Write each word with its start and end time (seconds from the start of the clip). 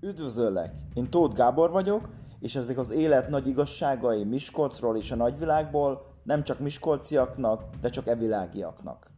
Üdvözöllek! 0.00 0.72
Én 0.94 1.10
Tóth 1.10 1.36
Gábor 1.36 1.70
vagyok, 1.70 2.08
és 2.40 2.56
ezek 2.56 2.78
az 2.78 2.90
élet 2.90 3.28
nagy 3.28 3.46
igazságai 3.46 4.24
Miskolcról 4.24 4.96
és 4.96 5.10
a 5.10 5.16
nagyvilágból 5.16 6.06
nem 6.22 6.44
csak 6.44 6.58
miskolciaknak, 6.58 7.62
de 7.80 7.88
csak 7.88 8.06
evilágiaknak. 8.06 9.10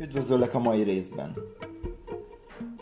Üdvözöllek 0.00 0.54
a 0.54 0.58
mai 0.58 0.82
részben! 0.82 1.34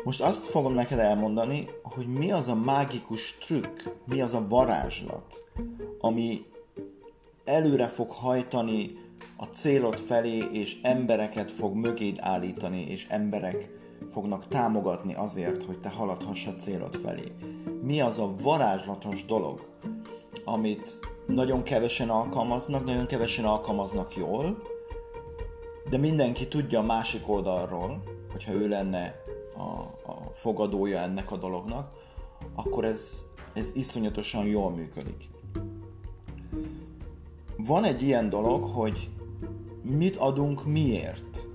Most 0.05 0.21
azt 0.21 0.45
fogom 0.45 0.73
neked 0.73 0.99
elmondani, 0.99 1.69
hogy 1.83 2.07
mi 2.07 2.33
az 2.33 2.49
a 2.49 2.55
mágikus 2.55 3.37
trükk, 3.39 3.81
mi 4.07 4.21
az 4.21 4.35
a 4.35 4.47
varázslat, 4.49 5.51
ami 6.01 6.45
előre 7.45 7.89
fog 7.89 8.11
hajtani 8.11 8.99
a 9.37 9.45
célod 9.45 9.99
felé, 9.99 10.45
és 10.53 10.81
embereket 10.83 11.51
fog 11.51 11.75
mögéd 11.75 12.19
állítani, 12.21 12.87
és 12.89 13.07
emberek 13.09 13.71
fognak 14.11 14.49
támogatni 14.49 15.15
azért, 15.15 15.63
hogy 15.63 15.79
te 15.79 15.89
haladhass 15.89 16.47
a 16.47 16.55
célod 16.55 16.95
felé. 16.97 17.33
Mi 17.83 18.01
az 18.01 18.19
a 18.19 18.35
varázslatos 18.43 19.25
dolog, 19.25 19.61
amit 20.45 21.01
nagyon 21.27 21.63
kevesen 21.63 22.09
alkalmaznak, 22.09 22.85
nagyon 22.85 23.07
kevesen 23.07 23.45
alkalmaznak 23.45 24.17
jól, 24.17 24.63
de 25.91 25.99
mindenki 25.99 26.49
tudja 26.49 26.79
a 26.79 26.83
másik 26.83 27.29
oldalról, 27.29 28.03
hogyha 28.33 28.53
ő 28.53 28.69
lenne 28.69 29.24
a, 29.57 29.63
a 30.11 30.31
fogadója 30.35 30.99
ennek 30.99 31.33
a 31.33 31.37
dolognak, 31.37 31.93
akkor 32.55 32.85
ez, 32.85 33.23
ez 33.53 33.75
iszonyatosan 33.75 34.47
jól 34.47 34.71
működik. 34.71 35.29
Van 37.57 37.85
egy 37.85 38.03
ilyen 38.03 38.31
dolog, 38.31 38.65
hogy 38.65 39.11
mit 39.83 40.17
adunk 40.17 40.67
miért. 40.67 41.47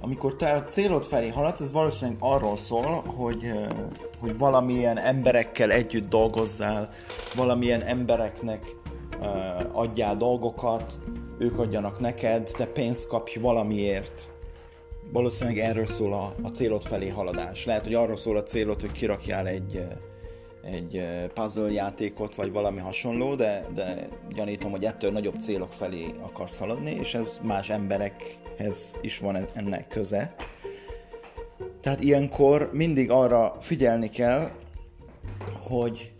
Amikor 0.00 0.36
te 0.36 0.52
a 0.52 0.62
célod 0.62 1.04
felé 1.04 1.28
haladsz, 1.28 1.60
ez 1.60 1.72
valószínűleg 1.72 2.20
arról 2.22 2.56
szól, 2.56 3.02
hogy, 3.16 3.52
hogy 4.18 4.38
valamilyen 4.38 4.98
emberekkel 4.98 5.70
együtt 5.70 6.08
dolgozzál, 6.08 6.88
valamilyen 7.34 7.82
embereknek 7.82 8.76
adjál 9.72 10.16
dolgokat, 10.16 11.00
ők 11.38 11.58
adjanak 11.58 12.00
neked, 12.00 12.50
te 12.56 12.66
pénzt 12.66 13.08
kapj 13.08 13.38
valamiért 13.38 14.33
valószínűleg 15.12 15.58
erről 15.58 15.86
szól 15.86 16.12
a, 16.12 16.34
a 16.42 16.48
célod 16.48 16.82
felé 16.84 17.08
haladás. 17.08 17.64
Lehet, 17.64 17.84
hogy 17.84 17.94
arról 17.94 18.16
szól 18.16 18.36
a 18.36 18.42
célod, 18.42 18.80
hogy 18.80 18.92
kirakjál 18.92 19.46
egy, 19.46 19.86
egy 20.62 21.04
puzzle 21.34 21.70
játékot, 21.70 22.34
vagy 22.34 22.52
valami 22.52 22.78
hasonló, 22.78 23.34
de, 23.34 23.64
de 23.74 24.08
gyanítom, 24.34 24.70
hogy 24.70 24.84
ettől 24.84 25.10
nagyobb 25.10 25.40
célok 25.40 25.72
felé 25.72 26.06
akarsz 26.20 26.58
haladni, 26.58 26.90
és 26.90 27.14
ez 27.14 27.40
más 27.42 27.70
emberekhez 27.70 28.96
is 29.00 29.18
van 29.18 29.36
ennek 29.52 29.88
köze. 29.88 30.34
Tehát 31.80 32.04
ilyenkor 32.04 32.70
mindig 32.72 33.10
arra 33.10 33.56
figyelni 33.60 34.08
kell, 34.08 34.50
hogy 35.62 36.12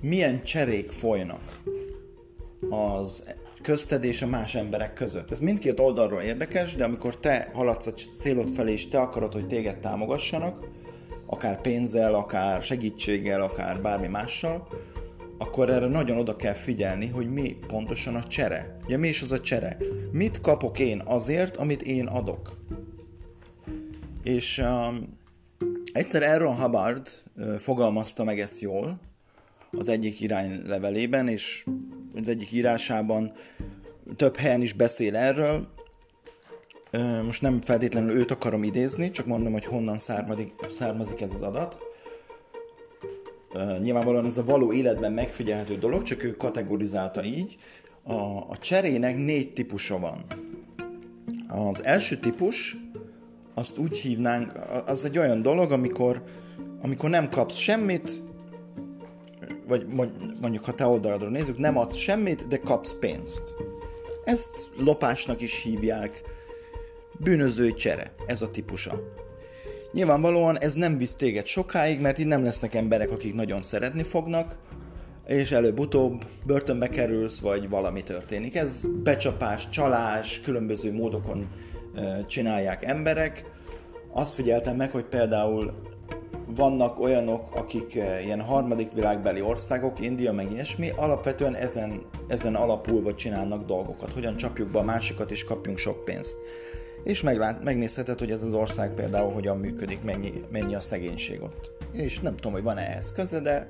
milyen 0.00 0.42
cserék 0.42 0.90
folynak 0.90 1.62
az 2.70 3.24
közted 3.62 4.04
és 4.04 4.22
a 4.22 4.26
más 4.26 4.54
emberek 4.54 4.92
között. 4.92 5.30
Ez 5.30 5.38
mindkét 5.38 5.80
oldalról 5.80 6.20
érdekes, 6.20 6.74
de 6.74 6.84
amikor 6.84 7.16
te 7.16 7.50
haladsz 7.52 7.86
a 7.86 7.92
célod 7.92 8.50
felé, 8.50 8.72
és 8.72 8.88
te 8.88 9.00
akarod, 9.00 9.32
hogy 9.32 9.46
téged 9.46 9.78
támogassanak, 9.78 10.66
akár 11.26 11.60
pénzzel, 11.60 12.14
akár 12.14 12.62
segítséggel, 12.62 13.40
akár 13.40 13.82
bármi 13.82 14.06
mással, 14.06 14.68
akkor 15.38 15.70
erre 15.70 15.86
nagyon 15.86 16.18
oda 16.18 16.36
kell 16.36 16.54
figyelni, 16.54 17.06
hogy 17.06 17.32
mi 17.32 17.56
pontosan 17.66 18.14
a 18.14 18.22
csere. 18.22 18.76
Ugye 18.84 18.96
mi 18.96 19.08
is 19.08 19.22
az 19.22 19.32
a 19.32 19.40
csere? 19.40 19.76
Mit 20.12 20.40
kapok 20.40 20.78
én 20.78 21.02
azért, 21.04 21.56
amit 21.56 21.82
én 21.82 22.06
adok? 22.06 22.58
És 24.22 24.58
um, 24.58 25.18
egyszer 25.92 26.22
Aaron 26.22 26.56
Hubbard 26.56 27.08
uh, 27.36 27.54
fogalmazta 27.54 28.24
meg 28.24 28.40
ezt 28.40 28.60
jól 28.60 29.00
az 29.70 29.88
egyik 29.88 30.20
iránylevelében, 30.20 31.28
és 31.28 31.64
az 32.20 32.28
egyik 32.28 32.52
írásában 32.52 33.32
több 34.16 34.36
helyen 34.36 34.60
is 34.60 34.72
beszél 34.72 35.16
erről. 35.16 35.68
Most 37.24 37.42
nem 37.42 37.60
feltétlenül 37.60 38.10
őt 38.10 38.30
akarom 38.30 38.62
idézni, 38.62 39.10
csak 39.10 39.26
mondom, 39.26 39.52
hogy 39.52 39.64
honnan 39.64 39.98
származik, 39.98 40.52
származik 40.68 41.20
ez 41.20 41.32
az 41.32 41.42
adat. 41.42 41.78
Nyilvánvalóan 43.82 44.26
ez 44.26 44.38
a 44.38 44.44
való 44.44 44.72
életben 44.72 45.12
megfigyelhető 45.12 45.78
dolog, 45.78 46.02
csak 46.02 46.24
ő 46.24 46.36
kategorizálta 46.36 47.24
így. 47.24 47.56
A, 48.02 48.12
a 48.48 48.56
cserének 48.60 49.16
négy 49.16 49.52
típusa 49.52 49.98
van. 49.98 50.24
Az 51.48 51.84
első 51.84 52.16
típus, 52.16 52.76
azt 53.54 53.78
úgy 53.78 53.98
hívnánk, 53.98 54.52
az 54.86 55.04
egy 55.04 55.18
olyan 55.18 55.42
dolog, 55.42 55.72
amikor, 55.72 56.22
amikor 56.82 57.10
nem 57.10 57.28
kapsz 57.28 57.56
semmit, 57.56 58.20
vagy 59.72 59.86
mondjuk 60.40 60.64
ha 60.64 60.72
te 60.72 60.86
oldalról 60.86 61.30
nézzük, 61.30 61.58
nem 61.58 61.78
adsz 61.78 61.94
semmit, 61.94 62.48
de 62.48 62.56
kapsz 62.56 62.96
pénzt. 63.00 63.56
Ezt 64.24 64.70
lopásnak 64.76 65.40
is 65.40 65.62
hívják, 65.62 66.22
bűnözői 67.18 67.74
csere, 67.74 68.14
ez 68.26 68.42
a 68.42 68.50
típusa. 68.50 69.00
Nyilvánvalóan 69.92 70.58
ez 70.58 70.74
nem 70.74 70.98
visz 70.98 71.14
téged 71.14 71.46
sokáig, 71.46 72.00
mert 72.00 72.18
itt 72.18 72.26
nem 72.26 72.42
lesznek 72.42 72.74
emberek, 72.74 73.10
akik 73.10 73.34
nagyon 73.34 73.60
szeretni 73.60 74.02
fognak, 74.02 74.58
és 75.26 75.52
előbb-utóbb 75.52 76.24
börtönbe 76.46 76.88
kerülsz, 76.88 77.40
vagy 77.40 77.68
valami 77.68 78.02
történik. 78.02 78.56
Ez 78.56 78.86
becsapás, 79.02 79.68
csalás, 79.68 80.40
különböző 80.40 80.92
módokon 80.92 81.48
csinálják 82.26 82.84
emberek. 82.84 83.44
Azt 84.12 84.34
figyeltem 84.34 84.76
meg, 84.76 84.90
hogy 84.90 85.04
például 85.04 85.74
vannak 86.54 87.00
olyanok, 87.00 87.54
akik 87.54 87.96
eh, 87.96 88.24
ilyen 88.24 88.40
harmadik 88.40 88.92
világbeli 88.92 89.40
országok, 89.40 90.00
India 90.00 90.32
meg 90.32 90.52
ilyesmi, 90.52 90.90
alapvetően 90.90 91.54
ezen, 91.54 92.00
ezen 92.28 92.54
alapulva 92.54 93.14
csinálnak 93.14 93.66
dolgokat. 93.66 94.12
Hogyan 94.12 94.36
csapjuk 94.36 94.70
be 94.70 94.78
a 94.78 94.82
másikat 94.82 95.30
és 95.30 95.44
kapjunk 95.44 95.78
sok 95.78 96.04
pénzt. 96.04 96.38
És 97.04 97.22
meglát, 97.22 97.64
megnézheted, 97.64 98.18
hogy 98.18 98.30
ez 98.30 98.42
az 98.42 98.52
ország 98.52 98.94
például 98.94 99.32
hogyan 99.32 99.58
működik, 99.58 100.02
mennyi, 100.02 100.32
mennyi 100.50 100.74
a 100.74 100.80
szegénység 100.80 101.42
ott. 101.42 101.70
És 101.92 102.20
nem 102.20 102.36
tudom, 102.36 102.52
hogy 102.52 102.62
van-e 102.62 102.80
ehhez 102.80 103.12
köze, 103.12 103.40
de 103.40 103.68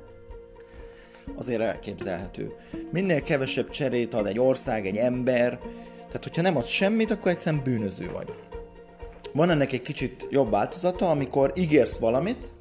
azért 1.36 1.60
elképzelhető. 1.60 2.52
Minél 2.90 3.22
kevesebb 3.22 3.70
cserét 3.70 4.14
ad 4.14 4.26
egy 4.26 4.38
ország, 4.38 4.86
egy 4.86 4.96
ember, 4.96 5.58
tehát 5.96 6.22
hogyha 6.22 6.42
nem 6.42 6.56
ad 6.56 6.66
semmit, 6.66 7.10
akkor 7.10 7.30
egyszerűen 7.30 7.62
bűnöző 7.62 8.10
vagy. 8.12 8.28
Van 9.32 9.50
ennek 9.50 9.72
egy 9.72 9.82
kicsit 9.82 10.26
jobb 10.30 10.50
változata, 10.50 11.10
amikor 11.10 11.52
ígérsz 11.54 11.98
valamit, 11.98 12.52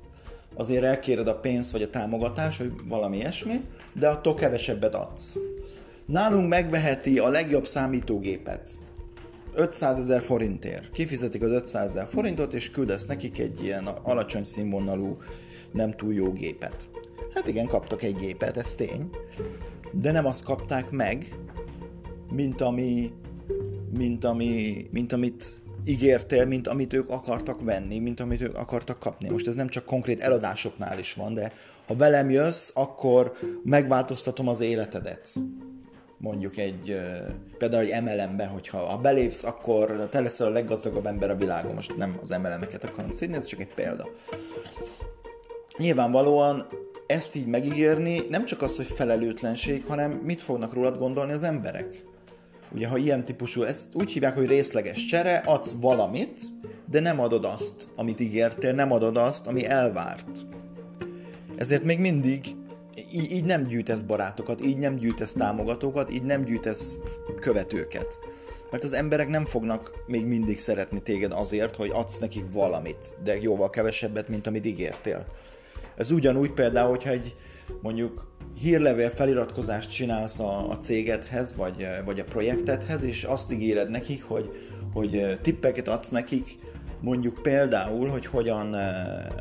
azért 0.56 0.84
elkéred 0.84 1.28
a 1.28 1.36
pénzt 1.36 1.72
vagy 1.72 1.82
a 1.82 1.90
támogatást, 1.90 2.58
vagy 2.58 2.72
valami 2.88 3.18
ilyesmi, 3.18 3.62
de 3.94 4.08
attól 4.08 4.34
kevesebbet 4.34 4.96
adsz. 4.96 5.36
Nálunk 6.06 6.50
megveheti 6.50 7.20
a 7.20 7.30
legjobb 7.30 7.66
számítógépet. 7.66 8.72
500 9.54 10.00
ezer 10.00 10.22
forintért. 10.22 10.92
Kifizetik 10.92 11.42
az 11.42 11.52
500 11.52 11.86
ezer 11.86 12.08
forintot, 12.08 12.54
és 12.54 12.72
küldesz 12.72 13.06
nekik 13.06 13.40
egy 13.40 13.64
ilyen 13.64 13.86
alacsony 13.88 14.44
színvonalú, 14.44 15.18
nem 15.72 15.92
túl 15.92 16.14
jó 16.14 16.32
gépet. 16.32 16.90
Hát 17.34 17.48
igen, 17.48 17.68
kaptak 17.68 18.04
egy 18.04 18.16
gépet, 18.16 18.58
ez 18.58 18.76
tény. 18.76 19.10
De 19.92 20.12
nem 20.12 20.26
azt 20.26 20.44
kapták 20.44 20.92
meg, 20.92 21.36
mint 22.32 22.62
ami, 22.62 23.12
mint 23.98 24.24
ami, 24.24 24.86
mint 24.92 25.14
amit 25.14 25.62
ígértél, 25.86 26.46
mint 26.46 26.68
amit 26.68 26.94
ők 26.94 27.10
akartak 27.10 27.62
venni, 27.62 28.00
mint 28.00 28.20
amit 28.20 28.42
ők 28.42 28.58
akartak 28.58 29.00
kapni. 29.00 29.30
Most 29.30 29.48
ez 29.48 29.56
nem 29.56 29.68
csak 29.68 29.86
konkrét 29.86 30.22
eladásoknál 30.22 31.00
is 31.00 31.14
van, 31.14 31.34
de 31.34 31.52
ha 31.88 31.96
velem 31.96 32.30
jössz, 32.30 32.72
akkor 32.74 33.32
megváltoztatom 33.64 34.48
az 34.48 34.60
életedet. 34.60 35.36
Mondjuk 36.18 36.58
egy, 36.58 37.00
például 37.58 37.86
egy 37.86 38.04
MLM-be, 38.04 38.46
hogyha 38.46 38.78
ha 38.78 38.98
belépsz, 38.98 39.44
akkor 39.44 40.08
te 40.10 40.20
leszel 40.22 40.48
a 40.48 40.52
leggazdagabb 40.52 41.06
ember 41.06 41.30
a 41.30 41.36
világon. 41.36 41.74
Most 41.74 41.98
nem 41.98 42.20
az 42.22 42.30
MLM-eket 42.30 42.84
akarom 42.84 43.12
színi, 43.12 43.36
ez 43.36 43.46
csak 43.46 43.60
egy 43.60 43.74
példa. 43.74 44.10
Nyilvánvalóan 45.78 46.66
ezt 47.08 47.36
így 47.36 47.46
megígérni 47.46 48.22
nem 48.30 48.46
csak 48.46 48.62
az, 48.62 48.76
hogy 48.76 48.86
felelőtlenség, 48.86 49.86
hanem 49.86 50.12
mit 50.12 50.42
fognak 50.42 50.74
rólad 50.74 50.98
gondolni 50.98 51.32
az 51.32 51.44
emberek 51.44 52.04
ugye 52.74 52.88
ha 52.88 52.98
ilyen 52.98 53.26
típusú, 53.26 53.62
ezt 53.62 53.96
úgy 53.96 54.12
hívják, 54.12 54.36
hogy 54.36 54.48
részleges 54.48 55.06
csere, 55.06 55.38
adsz 55.38 55.74
valamit, 55.80 56.40
de 56.90 57.00
nem 57.00 57.20
adod 57.20 57.46
azt, 57.46 57.90
amit 57.96 58.20
ígértél, 58.20 58.74
nem 58.74 58.92
adod 58.92 59.18
azt, 59.18 59.48
ami 59.48 59.66
elvárt. 59.66 60.46
Ezért 61.58 61.84
még 61.84 62.00
mindig 62.00 62.56
így, 63.12 63.32
így 63.32 63.46
nem 63.46 63.64
gyűjtesz 63.64 64.02
barátokat, 64.02 64.66
így 64.66 64.78
nem 64.78 64.96
gyűjtesz 64.96 65.34
támogatókat, 65.34 66.12
így 66.12 66.24
nem 66.24 66.44
gyűjtesz 66.44 67.00
követőket. 67.40 68.18
Mert 68.72 68.84
az 68.84 68.94
emberek 68.94 69.28
nem 69.28 69.46
fognak 69.46 70.04
még 70.08 70.26
mindig 70.26 70.60
szeretni 70.60 71.00
téged 71.00 71.32
azért, 71.32 71.76
hogy 71.76 71.90
adsz 71.94 72.20
nekik 72.20 72.44
valamit, 72.52 73.18
de 73.24 73.40
jóval 73.40 73.70
kevesebbet, 73.70 74.28
mint 74.28 74.48
amit 74.48 74.66
ígértél. 74.66 75.26
Ez 75.98 76.12
ugyanúgy 76.12 76.52
például, 76.52 76.90
hogyha 76.90 77.10
egy 77.10 77.36
mondjuk 77.82 78.32
hírlevél 78.60 79.10
feliratkozást 79.10 79.92
csinálsz 79.92 80.40
a, 80.40 80.70
a 80.70 80.78
cégedhez, 80.78 81.56
vagy, 81.56 81.88
vagy 82.06 82.20
a 82.20 82.24
projektedhez, 82.24 83.04
és 83.04 83.24
azt 83.24 83.52
ígéred 83.52 83.90
nekik, 83.90 84.24
hogy, 84.24 84.50
hogy 84.94 85.40
tippeket 85.42 85.88
adsz 85.88 86.10
nekik, 86.10 86.58
mondjuk 87.02 87.42
például, 87.42 88.08
hogy 88.08 88.26
hogyan, 88.26 88.76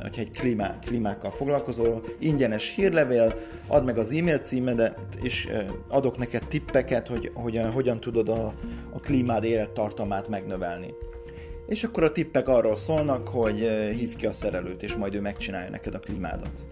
hogyha 0.02 0.20
egy 0.20 0.30
klímá, 0.30 0.78
klímákkal 0.78 1.30
foglalkozol, 1.30 2.02
ingyenes 2.18 2.74
hírlevél, 2.74 3.34
add 3.66 3.84
meg 3.84 3.98
az 3.98 4.12
e-mail 4.12 4.38
címedet, 4.38 4.98
és 5.22 5.48
adok 5.88 6.18
neked 6.18 6.46
tippeket, 6.48 7.08
hogy, 7.08 7.30
hogy 7.34 7.60
hogyan 7.72 8.00
tudod 8.00 8.28
a, 8.28 8.54
a 8.92 9.00
klímád 9.00 9.44
élettartamát 9.44 10.28
megnövelni. 10.28 10.94
És 11.66 11.84
akkor 11.84 12.04
a 12.04 12.12
tippek 12.12 12.48
arról 12.48 12.76
szólnak, 12.76 13.28
hogy 13.28 13.58
hívd 13.96 14.16
ki 14.16 14.26
a 14.26 14.32
szerelőt, 14.32 14.82
és 14.82 14.94
majd 14.94 15.14
ő 15.14 15.20
megcsinálja 15.20 15.70
neked 15.70 15.94
a 15.94 15.98
klímádat. 15.98 16.66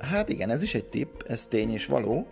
Hát 0.00 0.28
igen, 0.28 0.50
ez 0.50 0.62
is 0.62 0.74
egy 0.74 0.84
tipp, 0.84 1.20
ez 1.26 1.46
tény 1.46 1.72
és 1.72 1.86
való, 1.86 2.26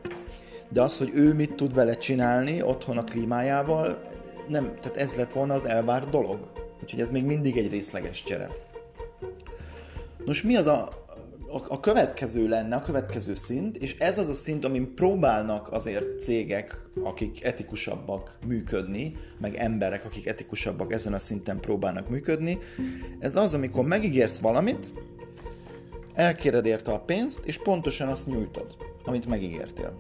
de 0.68 0.82
az, 0.82 0.98
hogy 0.98 1.10
ő 1.14 1.34
mit 1.34 1.54
tud 1.54 1.74
vele 1.74 1.94
csinálni 1.94 2.62
otthon 2.62 2.98
a 2.98 3.04
klímájával, 3.04 4.02
nem, 4.48 4.64
tehát 4.80 4.96
ez 4.96 5.14
lett 5.14 5.32
volna 5.32 5.54
az 5.54 5.64
elvárt 5.64 6.08
dolog. 6.08 6.50
Úgyhogy 6.82 7.00
ez 7.00 7.10
még 7.10 7.24
mindig 7.24 7.56
egy 7.56 7.70
részleges 7.70 8.22
csere. 8.22 8.50
Nos, 10.24 10.42
mi 10.42 10.56
az 10.56 10.66
a, 10.66 10.88
a, 11.48 11.60
a 11.68 11.80
következő 11.80 12.48
lenne, 12.48 12.76
a 12.76 12.80
következő 12.80 13.34
szint, 13.34 13.76
és 13.76 13.96
ez 13.98 14.18
az 14.18 14.28
a 14.28 14.32
szint, 14.32 14.64
amin 14.64 14.94
próbálnak 14.94 15.72
azért 15.72 16.18
cégek, 16.18 16.80
akik 17.02 17.44
etikusabbak 17.44 18.38
működni, 18.46 19.16
meg 19.40 19.54
emberek, 19.54 20.04
akik 20.04 20.26
etikusabbak 20.26 20.92
ezen 20.92 21.12
a 21.12 21.18
szinten 21.18 21.60
próbálnak 21.60 22.08
működni. 22.08 22.58
Ez 23.18 23.36
az, 23.36 23.54
amikor 23.54 23.84
megígérsz 23.84 24.38
valamit, 24.38 24.94
elkéred 26.16 26.66
érte 26.66 26.92
a 26.92 27.00
pénzt, 27.00 27.46
és 27.46 27.62
pontosan 27.62 28.08
azt 28.08 28.26
nyújtod, 28.26 28.76
amit 29.04 29.26
megígértél. 29.26 29.98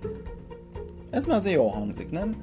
Ez 1.10 1.26
már 1.26 1.36
azért 1.36 1.56
jól 1.56 1.70
hangzik, 1.70 2.10
nem? 2.10 2.42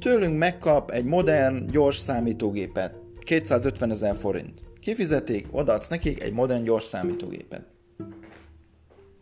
Tőlünk 0.00 0.38
megkap 0.38 0.90
egy 0.90 1.04
modern, 1.04 1.66
gyors 1.66 1.96
számítógépet, 1.96 2.94
250 3.18 3.90
ezer 3.90 4.16
forint. 4.16 4.64
Kifizetik, 4.80 5.46
odaadsz 5.50 5.88
nekik 5.88 6.22
egy 6.22 6.32
modern, 6.32 6.62
gyors 6.62 6.84
számítógépet. 6.84 7.66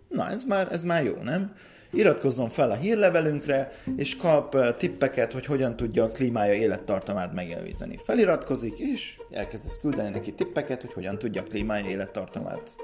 Na, 0.08 0.28
ez 0.28 0.44
már, 0.44 0.72
ez 0.72 0.82
már 0.82 1.04
jó, 1.04 1.14
nem? 1.22 1.52
Iratkozzon 1.92 2.48
fel 2.48 2.70
a 2.70 2.74
hírlevelünkre, 2.74 3.72
és 3.96 4.16
kap 4.16 4.76
tippeket, 4.76 5.32
hogy 5.32 5.46
hogyan 5.46 5.76
tudja 5.76 6.04
a 6.04 6.10
klímája 6.10 6.54
élettartamát 6.54 7.34
megjavítani. 7.34 7.96
Feliratkozik, 8.04 8.78
és 8.78 9.20
elkezdesz 9.30 9.80
küldeni 9.80 10.10
neki 10.10 10.32
tippeket, 10.32 10.80
hogy 10.80 10.92
hogyan 10.92 11.18
tudja 11.18 11.42
a 11.42 11.44
klímája 11.44 11.88
élettartamát 11.88 12.76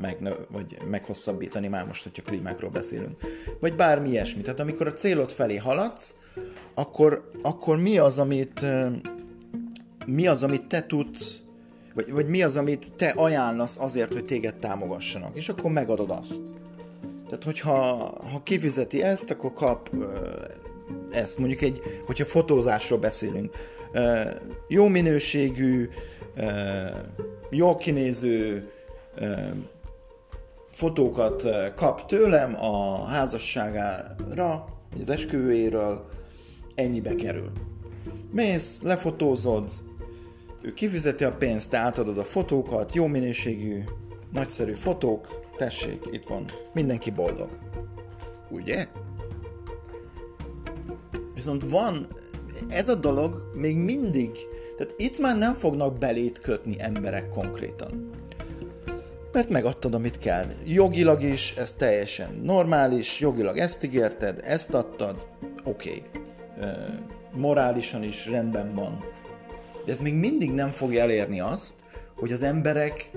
meg, 0.00 0.18
vagy 0.50 0.78
meghosszabbítani, 0.90 1.68
már 1.68 1.86
most, 1.86 2.02
hogyha 2.02 2.22
klímákról 2.22 2.70
beszélünk. 2.70 3.18
Vagy 3.60 3.76
bármi 3.76 4.08
ilyesmi. 4.08 4.42
Tehát 4.42 4.60
amikor 4.60 4.86
a 4.86 4.92
célod 4.92 5.30
felé 5.30 5.56
haladsz, 5.56 6.16
akkor, 6.74 7.30
akkor 7.42 7.76
mi 7.76 7.98
az, 7.98 8.18
amit 8.18 8.64
mi 10.06 10.26
az, 10.26 10.42
amit 10.42 10.66
te 10.66 10.86
tudsz, 10.86 11.42
vagy, 11.94 12.12
vagy 12.12 12.28
mi 12.28 12.42
az, 12.42 12.56
amit 12.56 12.92
te 12.96 13.08
ajánlasz 13.16 13.78
azért, 13.80 14.12
hogy 14.12 14.24
téged 14.24 14.54
támogassanak, 14.54 15.36
és 15.36 15.48
akkor 15.48 15.70
megadod 15.70 16.10
azt. 16.10 16.54
Tehát, 17.28 17.44
hogyha 17.44 17.74
ha 18.32 18.42
kifizeti 18.42 19.02
ezt, 19.02 19.30
akkor 19.30 19.52
kap 19.52 19.90
ezt. 21.10 21.38
Mondjuk 21.38 21.60
egy, 21.60 21.80
hogyha 22.06 22.24
fotózásról 22.24 22.98
beszélünk. 22.98 23.56
Jó 24.68 24.88
minőségű, 24.88 25.88
jól 27.50 27.74
kinéző 27.74 28.68
fotókat 30.70 31.44
kap 31.74 32.06
tőlem 32.06 32.56
a 32.60 33.04
házasságára, 33.04 34.64
az 34.98 35.08
esküvőjéről, 35.08 36.08
ennyibe 36.74 37.14
kerül. 37.14 37.52
Mész, 38.32 38.80
lefotózod, 38.82 39.70
ő 40.62 40.72
kifizeti 40.72 41.24
a 41.24 41.32
pénzt, 41.32 41.70
te 41.70 41.78
átadod 41.78 42.18
a 42.18 42.24
fotókat, 42.24 42.94
jó 42.94 43.06
minőségű, 43.06 43.84
nagyszerű 44.32 44.72
fotók, 44.72 45.46
tessék, 45.58 46.08
itt 46.10 46.24
van, 46.24 46.44
mindenki 46.72 47.10
boldog. 47.10 47.48
Ugye? 48.50 48.86
Viszont 51.34 51.70
van, 51.70 52.06
ez 52.68 52.88
a 52.88 52.94
dolog 52.94 53.50
még 53.54 53.76
mindig, 53.76 54.30
tehát 54.76 54.94
itt 54.96 55.18
már 55.18 55.38
nem 55.38 55.54
fognak 55.54 55.98
belét 55.98 56.38
kötni 56.38 56.76
emberek 56.78 57.28
konkrétan. 57.28 58.10
Mert 59.32 59.48
megadtad, 59.48 59.94
amit 59.94 60.18
kell. 60.18 60.46
Jogilag 60.66 61.22
is 61.22 61.54
ez 61.56 61.72
teljesen 61.72 62.40
normális, 62.42 63.20
jogilag 63.20 63.56
ezt 63.56 63.84
ígérted, 63.84 64.40
ezt 64.44 64.74
adtad, 64.74 65.26
oké. 65.64 65.88
Okay. 65.88 66.02
Morálisan 67.32 68.02
is 68.02 68.26
rendben 68.26 68.74
van 68.74 69.16
de 69.88 69.94
ez 69.94 70.00
még 70.00 70.14
mindig 70.14 70.50
nem 70.50 70.70
fogja 70.70 71.00
elérni 71.00 71.40
azt, 71.40 71.74
hogy 72.16 72.32
az 72.32 72.42
emberek 72.42 73.10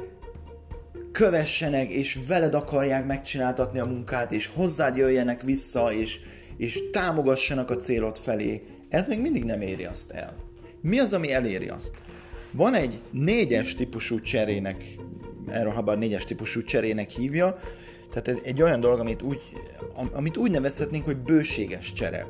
kövessenek, 1.12 1.90
és 1.90 2.19
veled 2.28 2.56
akarják 2.56 3.06
megcsináltatni 3.06 3.80
a 3.80 3.86
munkát, 3.86 4.31
és 4.31 4.50
hozzád 4.54 4.96
jöjjenek 4.96 5.42
vissza, 5.42 5.94
és, 5.94 6.19
és 6.58 6.80
támogassanak 6.92 7.69
a 7.69 7.75
célod 7.75 8.18
felé. 8.18 8.63
Ez 8.90 9.08
még 9.08 9.19
mindig 9.19 9.44
nem 9.44 9.62
éri 9.62 9.86
azt 9.86 10.12
el. 10.12 10.36
Mi 10.81 11.00
az, 11.00 11.13
ami 11.13 11.31
eléri 11.31 11.68
azt? 11.68 11.94
Van 12.52 12.74
egy 12.74 13.02
négyes 13.12 13.75
típusú 13.75 14.19
cserének, 14.19 14.84
erről 15.48 15.74
Hubbard 15.74 16.00
négyes 16.00 16.25
típusú 16.25 16.63
cserének 16.63 17.10
hívja, 17.10 17.57
tehát 18.10 18.28
ez 18.28 18.38
egy 18.44 18.62
olyan 18.62 18.80
dolog, 18.80 19.00
amit 19.00 19.22
úgy, 19.22 19.42
amit 20.12 20.38
úgy 20.38 20.52
nevezhetnénk, 20.52 21.06
hogy 21.06 21.18
bőséges 21.18 21.94
csere. 21.94 22.28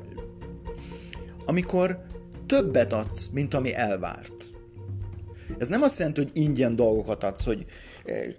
Amikor 1.45 2.05
többet 2.45 2.93
adsz, 2.93 3.29
mint 3.31 3.53
ami 3.53 3.73
elvárt. 3.73 4.60
Ez 5.57 5.67
nem 5.67 5.81
azt 5.81 5.97
jelenti, 5.97 6.21
hogy 6.21 6.31
ingyen 6.33 6.75
dolgokat 6.75 7.23
adsz, 7.23 7.45
hogy 7.45 7.65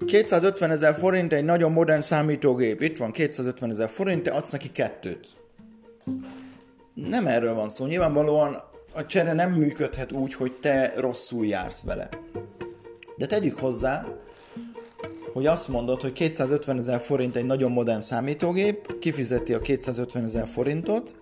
250 0.06 0.69
eh, 0.69 0.76
ezer 0.76 0.94
forint 0.94 1.32
egy 1.32 1.44
nagyon 1.44 1.73
modern 1.73 2.00
számítógép, 2.00 2.82
itt 2.82 2.97
van 2.97 3.12
250 3.12 3.70
ezer 3.70 3.88
forint, 3.88 4.23
te 4.23 4.31
adsz 4.31 4.50
neki 4.50 4.70
kettőt. 4.73 5.29
Nem 6.94 7.26
erről 7.26 7.55
van 7.55 7.69
szó. 7.69 7.87
Nyilvánvalóan 7.87 8.56
a 8.94 9.06
csere 9.06 9.32
nem 9.32 9.53
működhet 9.53 10.12
úgy, 10.12 10.35
hogy 10.35 10.53
te 10.53 10.93
rosszul 10.97 11.47
jársz 11.47 11.85
vele. 11.85 12.09
De 13.17 13.26
tegyük 13.26 13.59
hozzá, 13.59 14.06
hogy 15.32 15.47
azt 15.47 15.69
mondod, 15.69 16.00
hogy 16.00 16.12
250 16.12 16.79
ezer 16.79 17.00
forint 17.00 17.37
egy 17.37 17.47
nagyon 17.47 17.70
modern 17.70 18.00
számítógép, 18.00 18.99
kifizeti 18.99 19.54
a 19.54 19.61
250 19.61 20.25
ezer 20.25 20.47
forintot, 20.47 21.21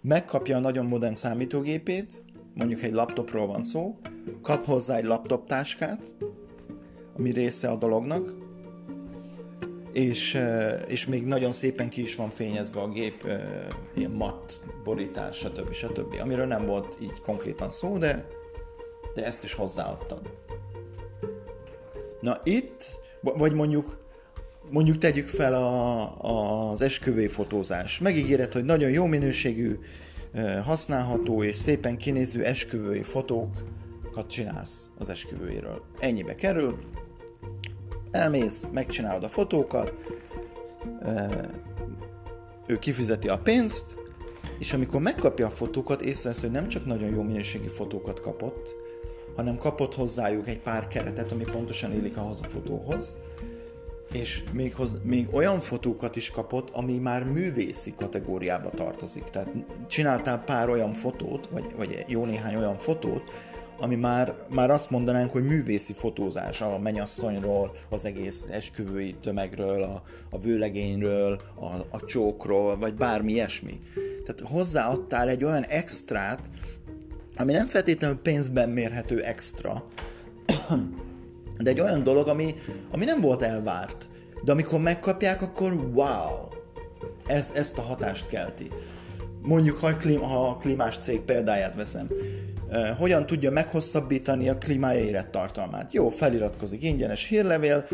megkapja 0.00 0.56
a 0.56 0.60
nagyon 0.60 0.86
modern 0.86 1.14
számítógépét, 1.14 2.22
mondjuk 2.54 2.82
egy 2.82 2.92
laptopról 2.92 3.46
van 3.46 3.62
szó, 3.62 3.98
kap 4.42 4.64
hozzá 4.64 4.96
egy 4.96 5.04
laptop 5.04 5.46
táskát, 5.46 6.14
ami 7.16 7.30
része 7.30 7.68
a 7.68 7.76
dolognak, 7.76 8.34
és, 9.92 10.38
és 10.88 11.06
még 11.06 11.26
nagyon 11.26 11.52
szépen 11.52 11.88
ki 11.88 12.02
is 12.02 12.16
van 12.16 12.30
fényezve 12.30 12.80
a 12.80 12.88
gép, 12.88 13.26
ilyen 13.94 14.10
matt 14.10 14.60
borítás, 14.84 15.36
stb. 15.36 15.72
stb. 15.72 16.16
Amiről 16.20 16.46
nem 16.46 16.66
volt 16.66 16.98
így 17.02 17.20
konkrétan 17.20 17.70
szó, 17.70 17.98
de, 17.98 18.26
de 19.14 19.24
ezt 19.24 19.44
is 19.44 19.54
hozzáadtad. 19.54 20.30
Na 22.20 22.40
itt, 22.44 22.98
vagy 23.20 23.52
mondjuk 23.52 24.00
mondjuk 24.70 24.98
tegyük 24.98 25.26
fel 25.26 25.54
a, 25.54 26.70
az 26.70 26.80
esküvői 26.80 27.28
fotózás. 27.28 27.98
Megígéred, 27.98 28.52
hogy 28.52 28.64
nagyon 28.64 28.90
jó 28.90 29.06
minőségű, 29.06 29.78
használható 30.64 31.42
és 31.42 31.56
szépen 31.56 31.96
kinéző 31.96 32.44
esküvői 32.44 33.02
fotókat 33.02 34.26
csinálsz 34.26 34.90
az 34.98 35.08
esküvőjéről. 35.08 35.82
Ennyibe 36.00 36.34
kerül, 36.34 36.78
elmész, 38.10 38.68
megcsinálod 38.72 39.24
a 39.24 39.28
fotókat, 39.28 39.94
ő 42.66 42.78
kifizeti 42.78 43.28
a 43.28 43.38
pénzt, 43.38 43.96
és 44.58 44.72
amikor 44.72 45.00
megkapja 45.00 45.46
a 45.46 45.50
fotókat, 45.50 46.02
észrevesz, 46.02 46.40
hogy 46.40 46.50
nem 46.50 46.68
csak 46.68 46.86
nagyon 46.86 47.10
jó 47.10 47.22
minőségű 47.22 47.66
fotókat 47.66 48.20
kapott, 48.20 48.74
hanem 49.36 49.56
kapott 49.56 49.94
hozzájuk 49.94 50.48
egy 50.48 50.58
pár 50.58 50.86
keretet, 50.86 51.32
ami 51.32 51.44
pontosan 51.44 51.92
élik 51.92 52.16
ahhoz 52.16 52.40
a 52.40 52.46
fotóhoz, 52.46 53.16
és 54.12 54.44
még, 54.52 54.74
hoz, 54.74 55.00
még 55.04 55.28
olyan 55.30 55.60
fotókat 55.60 56.16
is 56.16 56.30
kapott, 56.30 56.70
ami 56.70 56.98
már 56.98 57.24
művészi 57.24 57.94
kategóriába 57.94 58.70
tartozik. 58.70 59.22
Tehát 59.22 59.48
csináltál 59.88 60.38
pár 60.38 60.68
olyan 60.68 60.92
fotót, 60.92 61.46
vagy, 61.46 61.66
vagy 61.76 62.04
jó 62.08 62.24
néhány 62.24 62.54
olyan 62.54 62.78
fotót, 62.78 63.22
ami 63.80 63.94
már, 63.94 64.34
már 64.48 64.70
azt 64.70 64.90
mondanánk, 64.90 65.30
hogy 65.30 65.44
művészi 65.44 65.92
fotózás 65.92 66.60
a 66.60 66.78
menyasszonyról, 66.78 67.72
az 67.90 68.04
egész 68.04 68.46
esküvői 68.50 69.14
tömegről, 69.20 69.82
a, 69.82 70.02
a 70.30 70.38
vőlegényről, 70.38 71.40
a, 71.60 71.96
a 71.96 72.04
csókról, 72.04 72.78
vagy 72.78 72.94
bármi 72.94 73.32
ilyesmi. 73.32 73.78
Tehát 74.24 74.52
hozzáadtál 74.52 75.28
egy 75.28 75.44
olyan 75.44 75.64
extrát, 75.64 76.50
ami 77.36 77.52
nem 77.52 77.66
feltétlenül 77.66 78.16
pénzben 78.16 78.68
mérhető 78.68 79.20
extra, 79.20 79.84
de 81.62 81.70
egy 81.70 81.80
olyan 81.80 82.02
dolog, 82.02 82.28
ami, 82.28 82.54
ami 82.90 83.04
nem 83.04 83.20
volt 83.20 83.42
elvárt. 83.42 84.08
De 84.44 84.52
amikor 84.52 84.80
megkapják, 84.80 85.42
akkor 85.42 85.72
wow! 85.94 86.52
ez, 87.26 87.52
ezt 87.54 87.78
a 87.78 87.82
hatást 87.82 88.26
kelti. 88.26 88.70
Mondjuk, 89.42 89.76
ha, 89.76 89.96
klím, 89.96 90.20
ha 90.20 90.48
a 90.48 90.56
klímás 90.56 90.96
cég 90.96 91.20
példáját 91.20 91.74
veszem, 91.74 92.08
hogyan 92.98 93.26
tudja 93.26 93.50
meghosszabbítani 93.50 94.48
a 94.48 94.58
klímája 94.58 95.00
élettartalmát. 95.00 95.92
Jó, 95.92 96.10
feliratkozik 96.10 96.82
ingyenes 96.82 97.28
hírlevél, 97.28 97.86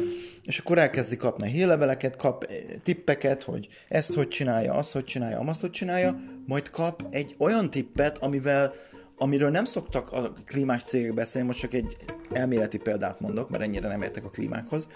és 0.44 0.58
akkor 0.58 0.78
elkezdi 0.78 1.16
kapni 1.16 1.50
hírleveleket, 1.50 2.16
kap 2.16 2.46
tippeket, 2.82 3.42
hogy 3.42 3.68
ezt 3.88 4.14
hogy 4.14 4.28
csinálja, 4.28 4.72
azt 4.72 4.92
hogy 4.92 5.04
csinálja, 5.04 5.38
azt 5.38 5.60
hogy 5.60 5.70
csinálja, 5.70 6.20
majd 6.46 6.70
kap 6.70 7.02
egy 7.10 7.34
olyan 7.38 7.70
tippet, 7.70 8.18
amivel 8.18 8.72
amiről 9.18 9.50
nem 9.50 9.64
szoktak 9.64 10.12
a 10.12 10.32
klímás 10.46 10.82
cégek 10.82 11.14
beszélni, 11.14 11.46
most 11.46 11.58
csak 11.58 11.74
egy 11.74 11.96
elméleti 12.32 12.78
példát 12.78 13.20
mondok, 13.20 13.50
mert 13.50 13.62
ennyire 13.62 13.88
nem 13.88 14.02
értek 14.02 14.24
a 14.24 14.28
klímákhoz, 14.28 14.88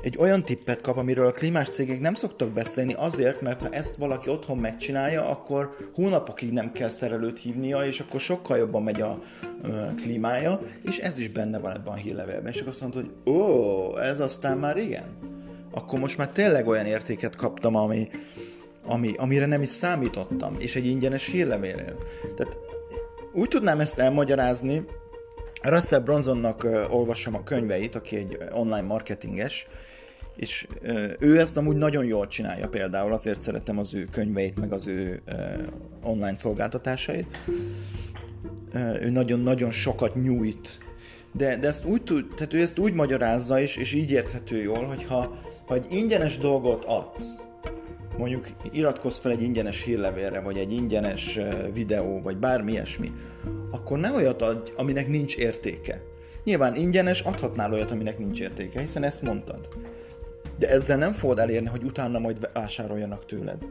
egy 0.00 0.16
olyan 0.18 0.44
tippet 0.44 0.80
kap, 0.80 0.96
amiről 0.96 1.26
a 1.26 1.32
klímás 1.32 1.68
cégek 1.68 2.00
nem 2.00 2.14
szoktak 2.14 2.50
beszélni 2.50 2.92
azért, 2.92 3.40
mert 3.40 3.62
ha 3.62 3.68
ezt 3.70 3.96
valaki 3.96 4.30
otthon 4.30 4.58
megcsinálja, 4.58 5.28
akkor 5.28 5.76
hónapokig 5.94 6.52
nem 6.52 6.72
kell 6.72 6.88
szerelőt 6.88 7.38
hívnia, 7.38 7.86
és 7.86 8.00
akkor 8.00 8.20
sokkal 8.20 8.56
jobban 8.58 8.82
megy 8.82 9.00
a 9.00 9.18
ö, 9.62 9.84
klímája, 9.96 10.60
és 10.82 10.98
ez 10.98 11.18
is 11.18 11.28
benne 11.28 11.58
van 11.58 11.72
ebben 11.72 11.92
a 11.92 11.96
hírlevélben. 11.96 12.52
És 12.52 12.58
akkor 12.58 12.72
azt 12.72 12.80
mondta, 12.80 13.00
hogy 13.00 13.34
ó, 13.34 13.98
ez 13.98 14.20
aztán 14.20 14.58
már 14.58 14.76
igen. 14.76 15.18
Akkor 15.70 15.98
most 15.98 16.18
már 16.18 16.28
tényleg 16.28 16.66
olyan 16.66 16.86
értéket 16.86 17.36
kaptam, 17.36 17.76
ami, 17.76 18.08
ami, 18.84 19.12
amire 19.16 19.46
nem 19.46 19.62
is 19.62 19.68
számítottam, 19.68 20.56
és 20.58 20.76
egy 20.76 20.86
ingyenes 20.86 21.26
hírlevélről. 21.26 21.96
Tehát 22.36 22.58
úgy 23.36 23.48
tudnám 23.48 23.80
ezt 23.80 23.98
elmagyarázni, 23.98 24.84
Russell 25.62 26.00
Bronsonnak 26.00 26.64
uh, 26.64 26.94
olvasom 26.94 27.34
a 27.34 27.42
könyveit, 27.42 27.94
aki 27.94 28.16
egy 28.16 28.38
online 28.52 28.86
marketinges, 28.86 29.66
és 30.36 30.66
ő 31.18 31.38
ezt 31.38 31.56
amúgy 31.56 31.76
nagyon 31.76 32.04
jól 32.04 32.26
csinálja 32.26 32.68
például, 32.68 33.12
azért 33.12 33.42
szeretem 33.42 33.78
az 33.78 33.94
ő 33.94 34.04
könyveit, 34.04 34.60
meg 34.60 34.72
az 34.72 34.86
ő 34.86 35.22
online 36.02 36.36
szolgáltatásait. 36.36 37.26
Ő 39.00 39.10
nagyon-nagyon 39.10 39.70
sokat 39.70 40.14
nyújt, 40.14 40.78
de, 41.32 41.56
de 41.56 41.66
ezt 41.66 41.84
úgy 41.84 42.02
tud, 42.02 42.34
tehát 42.34 42.54
ő 42.54 42.60
ezt 42.60 42.78
úgy 42.78 42.92
magyarázza 42.92 43.58
is, 43.58 43.76
és 43.76 43.92
így 43.92 44.10
érthető 44.10 44.62
jól, 44.62 44.84
hogy 44.84 45.04
ha, 45.04 45.38
ha 45.66 45.74
egy 45.74 45.86
ingyenes 45.88 46.38
dolgot 46.38 46.84
adsz, 46.84 47.45
mondjuk 48.18 48.48
iratkozz 48.72 49.18
fel 49.18 49.32
egy 49.32 49.42
ingyenes 49.42 49.82
hírlevélre, 49.82 50.40
vagy 50.40 50.56
egy 50.56 50.72
ingyenes 50.72 51.38
videó, 51.72 52.20
vagy 52.22 52.36
bármi 52.36 52.72
ilyesmi, 52.72 53.12
akkor 53.70 53.98
ne 53.98 54.12
olyat 54.12 54.42
adj, 54.42 54.72
aminek 54.76 55.08
nincs 55.08 55.36
értéke. 55.36 56.02
Nyilván 56.44 56.74
ingyenes, 56.74 57.20
adhatnál 57.20 57.72
olyat, 57.72 57.90
aminek 57.90 58.18
nincs 58.18 58.40
értéke, 58.40 58.80
hiszen 58.80 59.02
ezt 59.02 59.22
mondtad. 59.22 59.68
De 60.58 60.68
ezzel 60.68 60.96
nem 60.96 61.12
fogod 61.12 61.38
elérni, 61.38 61.68
hogy 61.68 61.82
utána 61.82 62.18
majd 62.18 62.50
vásároljanak 62.52 63.26
tőled. 63.26 63.70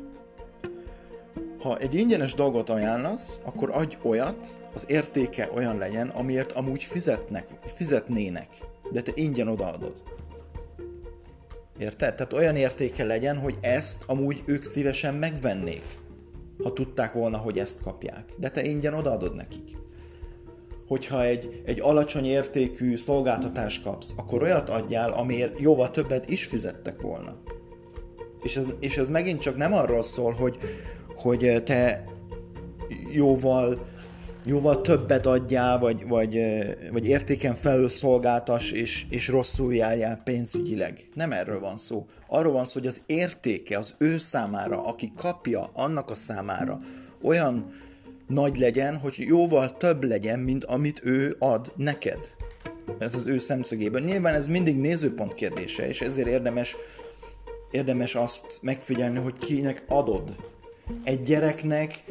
Ha 1.60 1.78
egy 1.78 1.94
ingyenes 1.94 2.34
dolgot 2.34 2.70
ajánlasz, 2.70 3.42
akkor 3.46 3.70
adj 3.74 3.98
olyat, 4.04 4.60
az 4.74 4.86
értéke 4.88 5.50
olyan 5.56 5.78
legyen, 5.78 6.08
amiért 6.08 6.52
amúgy 6.52 6.84
fizetnek, 6.84 7.48
fizetnének, 7.76 8.48
de 8.92 9.02
te 9.02 9.12
ingyen 9.16 9.48
odaadod. 9.48 10.04
Érted? 11.78 12.16
Tehát 12.16 12.34
olyan 12.34 12.56
értéke 12.56 13.04
legyen, 13.04 13.38
hogy 13.38 13.58
ezt 13.62 14.04
amúgy 14.08 14.44
ők 14.46 14.64
szívesen 14.64 15.14
megvennék, 15.14 15.84
ha 16.64 16.74
tudták 16.74 17.14
volna, 17.14 17.38
hogy 17.38 17.58
ezt 17.60 17.82
kapják. 17.82 18.34
De 18.38 18.50
te 18.50 18.64
ingyen 18.64 18.94
odaadod 18.94 19.36
nekik. 19.36 19.78
Hogyha 20.88 21.24
egy, 21.24 21.62
egy 21.66 21.80
alacsony 21.80 22.26
értékű 22.26 22.98
szolgáltatást 22.98 23.84
kapsz, 23.84 24.14
akkor 24.18 24.44
olyat 24.44 24.70
adjál, 24.70 25.12
amiért 25.12 25.62
jóval 25.62 25.92
többet 25.92 26.30
is 26.30 26.46
fizettek 26.46 27.02
volna. 27.02 27.42
És 28.44 28.58
ez, 28.58 28.68
és 28.80 28.98
ez 28.98 29.10
megint 29.10 29.42
csak 29.42 29.58
nem 29.58 29.74
arról 29.74 30.04
szól, 30.04 30.32
hogy, 30.32 30.58
hogy 31.16 31.62
te 31.66 32.06
jóval 33.12 33.86
jóval 34.46 34.82
többet 34.82 35.26
adjál, 35.26 35.80
vagy, 35.80 36.08
vagy, 36.08 36.40
vagy 36.92 37.06
értéken 37.08 37.56
felül 37.56 37.90
szolgáltas, 37.90 38.72
és, 38.72 39.06
és 39.10 39.28
rosszul 39.28 39.76
járjál 39.76 40.22
pénzügyileg. 40.24 41.10
Nem 41.14 41.32
erről 41.32 41.60
van 41.60 41.78
szó. 41.78 42.06
Arról 42.28 42.54
van 42.54 42.66
szó, 42.66 42.80
hogy 42.80 42.88
az 42.88 43.02
értéke 43.06 43.78
az 43.78 43.96
ő 43.98 44.18
számára, 44.18 44.86
aki 44.86 45.12
kapja, 45.16 45.70
annak 45.74 46.10
a 46.10 46.16
számára 46.16 46.80
olyan 47.22 47.74
nagy 48.28 48.58
legyen, 48.58 48.98
hogy 48.98 49.16
jóval 49.18 49.78
több 49.78 50.04
legyen, 50.04 50.40
mint 50.40 50.66
amit 50.66 51.02
ő 51.04 51.36
ad 51.40 51.74
neked. 51.76 52.20
Ez 53.00 53.16
az 53.16 53.28
ő 53.28 53.38
szemszögében. 53.38 54.04
Nyilván 54.04 54.34
ez 54.34 54.48
mindig 54.48 54.78
nézőpont 54.78 55.34
kérdése, 55.34 55.88
és 55.88 56.02
ezért 56.02 56.28
érdemes, 56.28 56.76
érdemes 57.72 58.16
azt 58.16 58.60
megfigyelni, 58.62 59.20
hogy 59.20 59.38
kinek 59.38 59.86
adod. 59.88 60.36
Egy 61.04 61.22
gyereknek 61.22 62.04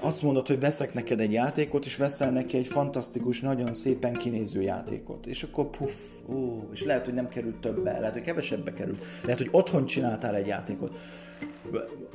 azt 0.00 0.22
mondod, 0.22 0.46
hogy 0.46 0.60
veszek 0.60 0.94
neked 0.94 1.20
egy 1.20 1.32
játékot, 1.32 1.84
és 1.84 1.96
veszel 1.96 2.30
neki 2.30 2.56
egy 2.56 2.66
fantasztikus, 2.66 3.40
nagyon 3.40 3.72
szépen 3.72 4.12
kinéző 4.12 4.62
játékot. 4.62 5.26
És 5.26 5.42
akkor 5.42 5.66
puff, 5.70 5.92
ó, 6.28 6.68
és 6.72 6.84
lehet, 6.84 7.04
hogy 7.04 7.14
nem 7.14 7.28
került 7.28 7.60
többe, 7.60 7.98
lehet, 7.98 8.12
hogy 8.12 8.22
kevesebbe 8.22 8.72
került. 8.72 9.04
Lehet, 9.22 9.38
hogy 9.38 9.48
otthon 9.50 9.84
csináltál 9.84 10.34
egy 10.34 10.46
játékot. 10.46 10.96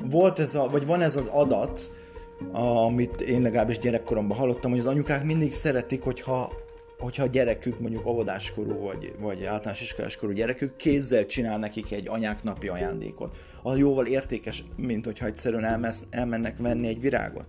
Volt 0.09 0.39
ez 0.39 0.55
a, 0.55 0.69
vagy 0.69 0.85
van 0.85 1.01
ez 1.01 1.15
az 1.15 1.27
adat, 1.27 1.91
amit 2.85 3.21
én 3.21 3.41
legalábbis 3.41 3.79
gyerekkoromban 3.79 4.37
hallottam, 4.37 4.71
hogy 4.71 4.79
az 4.79 4.85
anyukák 4.85 5.23
mindig 5.23 5.53
szeretik, 5.53 6.01
hogyha 6.01 6.51
hogyha 6.99 7.23
a 7.23 7.27
gyerekük, 7.27 7.79
mondjuk 7.79 8.07
óvodáskorú 8.07 8.79
vagy, 8.79 9.13
vagy 9.19 9.45
általános 9.45 9.81
iskoláskorú 9.81 10.33
gyerekük 10.33 10.75
kézzel 10.75 11.25
csinál 11.25 11.57
nekik 11.57 11.91
egy 11.91 12.07
anyák 12.07 12.43
napi 12.43 12.67
ajándékot. 12.67 13.37
Az 13.63 13.77
jóval 13.77 14.05
értékes, 14.05 14.63
mint 14.77 15.05
hogyha 15.05 15.25
egyszerűen 15.25 15.63
elmesz, 15.63 16.05
elmennek 16.09 16.57
venni 16.57 16.87
egy 16.87 17.01
virágot. 17.01 17.45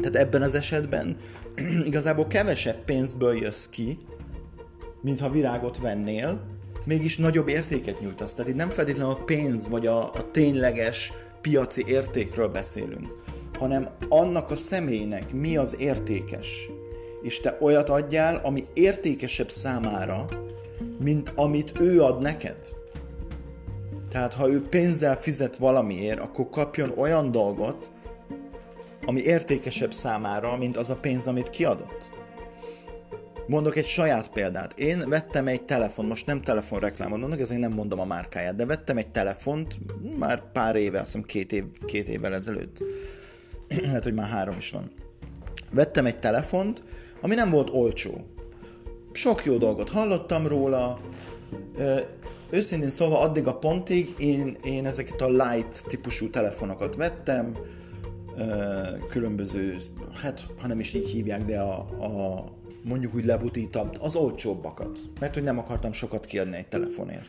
Tehát 0.00 0.16
ebben 0.16 0.42
az 0.42 0.54
esetben 0.54 1.16
igazából 1.88 2.26
kevesebb 2.26 2.84
pénzből 2.84 3.36
jössz 3.36 3.66
ki, 3.66 3.98
mint 5.02 5.20
ha 5.20 5.30
virágot 5.30 5.78
vennél, 5.78 6.40
mégis 6.84 7.16
nagyobb 7.16 7.48
értéket 7.48 8.00
nyújtasz. 8.00 8.34
Tehát 8.34 8.50
itt 8.50 8.56
nem 8.56 8.70
feltétlenül 8.70 9.12
a 9.12 9.24
pénz 9.24 9.68
vagy 9.68 9.86
a, 9.86 10.12
a 10.12 10.30
tényleges 10.30 11.12
piaci 11.40 11.84
értékről 11.86 12.48
beszélünk, 12.48 13.14
hanem 13.58 13.88
annak 14.08 14.50
a 14.50 14.56
személynek 14.56 15.32
mi 15.32 15.56
az 15.56 15.76
értékes 15.78 16.68
és 17.22 17.40
te 17.40 17.56
olyat 17.60 17.88
adjál, 17.88 18.40
ami 18.44 18.64
értékesebb 18.74 19.50
számára, 19.50 20.26
mint 21.00 21.32
amit 21.34 21.72
ő 21.80 22.02
ad 22.02 22.20
neked. 22.20 22.56
Tehát 24.08 24.34
ha 24.34 24.48
ő 24.48 24.62
pénzzel 24.62 25.16
fizet 25.16 25.56
valamiért, 25.56 26.20
akkor 26.20 26.48
kapjon 26.48 26.92
olyan 26.96 27.30
dolgot, 27.30 27.90
ami 29.06 29.20
értékesebb 29.20 29.92
számára, 29.92 30.56
mint 30.56 30.76
az 30.76 30.90
a 30.90 30.96
pénz, 30.96 31.26
amit 31.26 31.50
kiadott. 31.50 32.10
Mondok 33.46 33.76
egy 33.76 33.86
saját 33.86 34.28
példát. 34.28 34.78
Én 34.78 35.04
vettem 35.08 35.46
egy 35.46 35.62
telefon, 35.62 36.04
most 36.04 36.26
nem 36.26 36.42
telefonreklámot 36.42 37.18
mondok, 37.18 37.40
ezért 37.40 37.60
nem 37.60 37.72
mondom 37.72 38.00
a 38.00 38.04
márkáját, 38.04 38.56
de 38.56 38.66
vettem 38.66 38.96
egy 38.96 39.10
telefont 39.10 39.78
már 40.18 40.52
pár 40.52 40.76
éve, 40.76 41.00
azt 41.00 41.06
hiszem 41.06 41.26
két, 41.26 41.52
év, 41.52 41.64
két 41.84 42.08
évvel 42.08 42.34
ezelőtt. 42.34 42.78
Lehet, 43.82 44.02
hogy 44.02 44.14
már 44.14 44.28
három 44.28 44.56
is 44.56 44.70
van. 44.70 44.90
Vettem 45.72 46.06
egy 46.06 46.18
telefont, 46.18 46.82
ami 47.26 47.34
nem 47.34 47.50
volt 47.50 47.70
olcsó. 47.70 48.10
Sok 49.12 49.44
jó 49.44 49.56
dolgot 49.56 49.90
hallottam 49.90 50.46
róla, 50.46 50.98
őszintén 52.50 52.90
szóval 52.90 53.22
addig 53.22 53.46
a 53.46 53.58
pontig 53.58 54.14
én, 54.18 54.56
én 54.64 54.86
ezeket 54.86 55.20
a 55.20 55.28
light 55.28 55.84
típusú 55.86 56.30
telefonokat 56.30 56.96
vettem, 56.96 57.56
különböző, 59.10 59.78
hát 60.22 60.46
ha 60.60 60.66
nem 60.66 60.80
is 60.80 60.94
így 60.94 61.08
hívják, 61.08 61.44
de 61.44 61.60
a, 61.60 61.78
a 61.78 62.44
mondjuk 62.82 63.14
úgy 63.14 63.24
lebutítabb, 63.24 63.98
az 64.00 64.16
olcsóbbakat, 64.16 64.98
mert 65.20 65.34
hogy 65.34 65.42
nem 65.42 65.58
akartam 65.58 65.92
sokat 65.92 66.26
kiadni 66.26 66.56
egy 66.56 66.68
telefonért. 66.68 67.28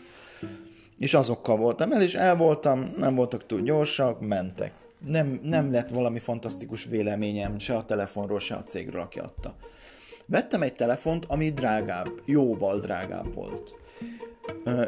És 0.97 1.13
azokkal 1.13 1.57
voltam 1.57 1.91
el, 1.91 2.01
és 2.01 2.15
el 2.15 2.35
voltam, 2.35 2.93
nem 2.97 3.15
voltak 3.15 3.45
túl 3.45 3.61
gyorsak, 3.61 4.19
mentek. 4.21 4.73
Nem, 5.05 5.39
nem 5.43 5.71
lett 5.71 5.89
valami 5.89 6.19
fantasztikus 6.19 6.85
véleményem 6.85 7.59
se 7.59 7.75
a 7.75 7.85
telefonról, 7.85 8.39
se 8.39 8.55
a 8.55 8.63
cégről, 8.63 9.01
aki 9.01 9.19
adta. 9.19 9.55
Vettem 10.25 10.61
egy 10.61 10.73
telefont, 10.73 11.25
ami 11.25 11.49
drágább, 11.49 12.21
jóval 12.25 12.79
drágább 12.79 13.33
volt. 13.33 13.75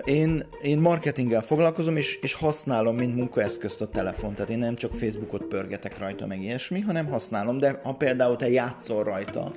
Én, 0.04 0.44
én 0.62 0.78
marketinggel 0.78 1.42
foglalkozom, 1.42 1.98
és, 1.98 2.20
és 2.22 2.34
használom, 2.34 2.96
mint 2.96 3.16
munkaeszközt 3.16 3.82
a 3.82 3.88
telefont. 3.88 4.36
Tehát 4.36 4.52
én 4.52 4.58
nem 4.58 4.76
csak 4.76 4.94
Facebookot 4.94 5.44
pörgetek 5.44 5.98
rajta, 5.98 6.28
meg 6.28 6.42
ilyesmi, 6.42 6.80
hanem 6.80 7.08
használom, 7.08 7.60
de 7.60 7.80
ha 7.84 7.94
például 7.94 8.36
te 8.36 8.50
játszol 8.50 9.04
rajta, 9.04 9.52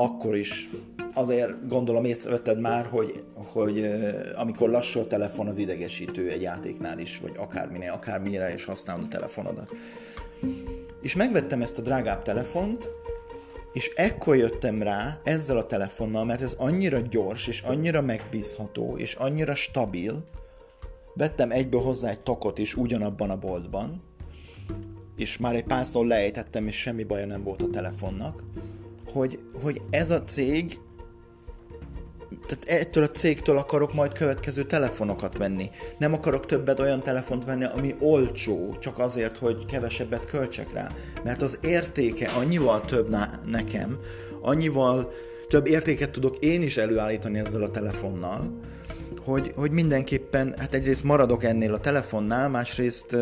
akkor 0.00 0.36
is 0.36 0.70
azért 1.14 1.68
gondolom 1.68 2.04
észrevetted 2.04 2.60
már, 2.60 2.86
hogy, 2.86 3.18
hogy 3.34 3.90
amikor 4.34 4.68
lassú 4.68 5.00
a 5.00 5.06
telefon, 5.06 5.46
az 5.46 5.58
idegesítő 5.58 6.30
egy 6.30 6.42
játéknál 6.42 6.98
is, 6.98 7.18
vagy 7.18 7.32
akárminél, 7.36 7.92
akármire 7.92 8.52
is 8.52 8.64
használod 8.64 9.04
a 9.04 9.08
telefonodat. 9.08 9.70
És 11.02 11.16
megvettem 11.16 11.62
ezt 11.62 11.78
a 11.78 11.82
drágább 11.82 12.22
telefont, 12.22 12.88
és 13.72 13.90
ekkor 13.96 14.36
jöttem 14.36 14.82
rá 14.82 15.20
ezzel 15.24 15.56
a 15.56 15.64
telefonnal, 15.64 16.24
mert 16.24 16.42
ez 16.42 16.54
annyira 16.58 16.98
gyors, 16.98 17.46
és 17.46 17.62
annyira 17.62 18.00
megbízható, 18.00 18.96
és 18.96 19.14
annyira 19.14 19.54
stabil, 19.54 20.24
vettem 21.14 21.50
egyből 21.50 21.80
hozzá 21.80 22.10
egy 22.10 22.20
tokot 22.20 22.58
is 22.58 22.74
ugyanabban 22.74 23.30
a 23.30 23.38
boltban, 23.38 24.02
és 25.16 25.38
már 25.38 25.54
egy 25.54 25.64
párszor 25.64 26.06
lejtettem, 26.06 26.66
és 26.66 26.76
semmi 26.76 27.04
baja 27.04 27.26
nem 27.26 27.42
volt 27.42 27.62
a 27.62 27.70
telefonnak, 27.70 28.42
hogy, 29.12 29.38
hogy 29.62 29.82
ez 29.90 30.10
a 30.10 30.22
cég 30.22 30.78
tehát 32.46 32.82
ettől 32.82 33.02
a 33.04 33.08
cégtől 33.08 33.58
akarok 33.58 33.94
majd 33.94 34.12
következő 34.12 34.62
telefonokat 34.64 35.36
venni. 35.36 35.70
Nem 35.98 36.12
akarok 36.12 36.46
többet 36.46 36.80
olyan 36.80 37.02
telefont 37.02 37.44
venni, 37.44 37.64
ami 37.64 37.94
olcsó, 38.00 38.76
csak 38.78 38.98
azért, 38.98 39.38
hogy 39.38 39.66
kevesebbet 39.66 40.24
költsek 40.24 40.72
rá. 40.72 40.92
Mert 41.24 41.42
az 41.42 41.58
értéke 41.62 42.28
annyival 42.28 42.84
több 42.84 43.16
nekem, 43.46 43.98
annyival 44.42 45.12
több 45.48 45.66
értéket 45.66 46.10
tudok 46.10 46.36
én 46.38 46.62
is 46.62 46.76
előállítani 46.76 47.38
ezzel 47.38 47.62
a 47.62 47.70
telefonnal, 47.70 48.60
hogy, 49.24 49.52
hogy 49.56 49.70
mindenképpen, 49.70 50.54
hát 50.58 50.74
egyrészt 50.74 51.04
maradok 51.04 51.44
ennél 51.44 51.74
a 51.74 51.78
telefonnál, 51.80 52.48
másrészt, 52.48 53.16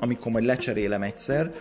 amikor 0.00 0.32
majd 0.32 0.44
lecserélem 0.44 1.02
egyszer, 1.02 1.52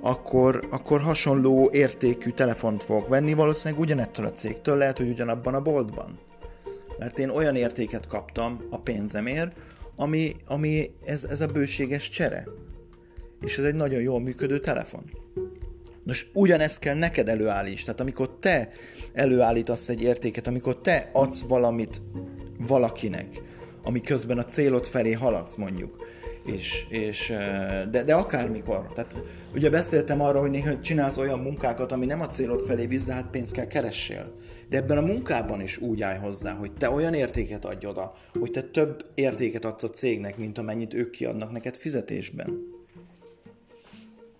akkor, 0.00 0.66
akkor 0.70 1.00
hasonló 1.00 1.70
értékű 1.72 2.30
telefont 2.30 2.82
fogok 2.82 3.08
venni, 3.08 3.34
valószínűleg 3.34 3.82
ugyanettől 3.82 4.26
a 4.26 4.30
cégtől, 4.30 4.76
lehet, 4.76 4.98
hogy 4.98 5.08
ugyanabban 5.08 5.54
a 5.54 5.60
boltban. 5.60 6.18
Mert 6.98 7.18
én 7.18 7.28
olyan 7.28 7.56
értéket 7.56 8.06
kaptam 8.06 8.66
a 8.70 8.78
pénzemért, 8.78 9.56
ami, 9.96 10.32
ami 10.46 10.90
ez, 11.04 11.24
ez 11.24 11.40
a 11.40 11.46
bőséges 11.46 12.08
csere. 12.08 12.44
És 13.40 13.58
ez 13.58 13.64
egy 13.64 13.74
nagyon 13.74 14.00
jól 14.00 14.20
működő 14.20 14.58
telefon. 14.58 15.10
Nos, 16.04 16.26
ugyanezt 16.32 16.78
kell 16.78 16.94
neked 16.94 17.28
előállíts. 17.28 17.84
Tehát 17.84 18.00
amikor 18.00 18.36
te 18.40 18.68
előállítasz 19.12 19.88
egy 19.88 20.02
értéket, 20.02 20.46
amikor 20.46 20.80
te 20.80 21.10
adsz 21.12 21.40
valamit 21.40 22.00
valakinek, 22.58 23.42
ami 23.82 24.00
közben 24.00 24.38
a 24.38 24.44
célod 24.44 24.86
felé 24.86 25.12
haladsz 25.12 25.54
mondjuk, 25.54 25.96
és, 26.46 26.86
és 26.88 27.32
de, 27.90 28.02
de 28.02 28.14
akármikor. 28.14 28.92
Tehát 28.94 29.16
ugye 29.54 29.70
beszéltem 29.70 30.20
arról, 30.20 30.40
hogy 30.40 30.50
néha 30.50 30.80
csinálsz 30.80 31.16
olyan 31.16 31.38
munkákat, 31.38 31.92
ami 31.92 32.06
nem 32.06 32.20
a 32.20 32.28
célod 32.28 32.60
felé 32.60 32.86
visz, 32.86 33.04
de 33.04 33.12
hát 33.12 33.30
pénzt 33.30 33.52
kell 33.52 33.66
keressél. 33.66 34.32
De 34.68 34.76
ebben 34.76 34.98
a 34.98 35.00
munkában 35.00 35.60
is 35.60 35.78
úgy 35.78 36.02
állj 36.02 36.18
hozzá, 36.18 36.52
hogy 36.52 36.72
te 36.72 36.90
olyan 36.90 37.14
értéket 37.14 37.64
adj 37.64 37.86
oda, 37.86 38.12
hogy 38.38 38.50
te 38.50 38.62
több 38.62 39.04
értéket 39.14 39.64
adsz 39.64 39.82
a 39.82 39.90
cégnek, 39.90 40.38
mint 40.38 40.58
amennyit 40.58 40.94
ők 40.94 41.10
kiadnak 41.10 41.52
neked 41.52 41.76
fizetésben. 41.76 42.74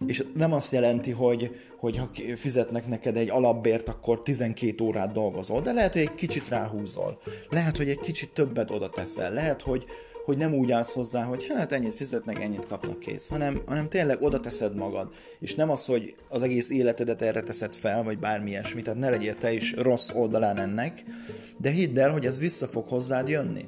És 0.06 0.24
nem 0.34 0.52
azt 0.52 0.72
jelenti, 0.72 1.10
hogy, 1.10 1.56
hogy 1.78 1.96
ha 1.96 2.10
fizetnek 2.36 2.88
neked 2.88 3.16
egy 3.16 3.30
alapbért, 3.30 3.88
akkor 3.88 4.22
12 4.22 4.84
órát 4.84 5.12
dolgozol, 5.12 5.60
de 5.60 5.72
lehet, 5.72 5.92
hogy 5.92 6.02
egy 6.02 6.14
kicsit 6.14 6.48
ráhúzol. 6.48 7.18
Lehet, 7.50 7.76
hogy 7.76 7.88
egy 7.88 8.00
kicsit 8.00 8.30
többet 8.32 8.70
oda 8.70 8.90
teszel. 8.90 9.32
Lehet, 9.32 9.62
hogy, 9.62 9.84
hogy 10.26 10.36
nem 10.36 10.54
úgy 10.54 10.70
állsz 10.70 10.92
hozzá, 10.92 11.24
hogy 11.24 11.46
hát 11.54 11.72
ennyit 11.72 11.94
fizetnek, 11.94 12.42
ennyit 12.42 12.66
kapnak 12.66 12.98
kész, 12.98 13.28
hanem, 13.28 13.62
hanem 13.66 13.88
tényleg 13.88 14.22
oda 14.22 14.40
teszed 14.40 14.76
magad. 14.76 15.08
És 15.40 15.54
nem 15.54 15.70
az, 15.70 15.84
hogy 15.84 16.14
az 16.28 16.42
egész 16.42 16.70
életedet 16.70 17.22
erre 17.22 17.42
teszed 17.42 17.74
fel, 17.74 18.02
vagy 18.02 18.18
bármi 18.18 18.50
ilyesmi, 18.50 18.82
tehát 18.82 18.98
ne 18.98 19.10
legyél 19.10 19.34
te 19.34 19.52
is 19.52 19.74
rossz 19.76 20.10
oldalán 20.14 20.58
ennek, 20.58 21.04
de 21.58 21.70
hidd 21.70 21.98
el, 21.98 22.10
hogy 22.10 22.26
ez 22.26 22.38
vissza 22.38 22.66
fog 22.66 22.86
hozzád 22.86 23.28
jönni. 23.28 23.64